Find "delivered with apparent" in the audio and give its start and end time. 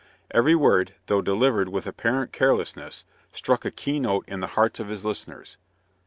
1.21-2.31